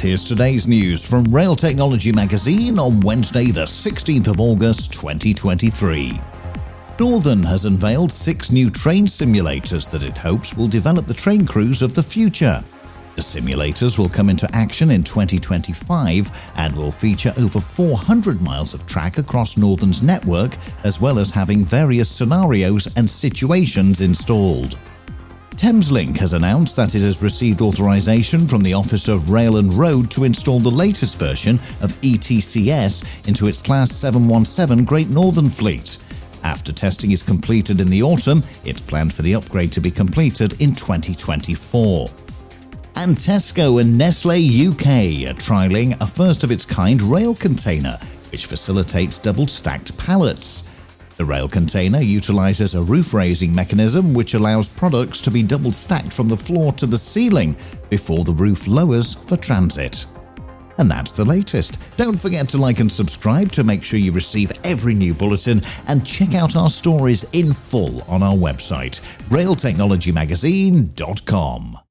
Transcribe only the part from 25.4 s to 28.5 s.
Thameslink has announced that it has received authorization